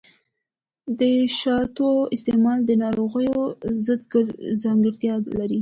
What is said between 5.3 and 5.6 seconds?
لري.